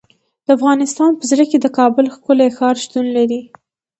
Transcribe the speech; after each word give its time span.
د 0.45 0.47
افغانستان 0.57 1.11
په 1.19 1.23
زړه 1.31 1.43
کې 1.49 1.57
د 1.61 1.67
کابل 1.77 2.05
ښکلی 2.15 2.49
ښار 2.57 2.75
شتون 2.83 3.05
لري. 3.17 3.41